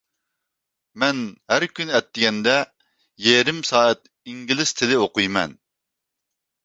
مەن 1.01 1.19
ھەر 1.51 1.65
كۈنى 1.79 1.93
ئەتىگەندە 1.99 2.55
يېرىم 3.27 3.61
سائەت 3.71 4.09
ئىنگلىز 4.33 4.73
تىلى 4.81 4.99
ئوقۇيمەن. 5.05 5.55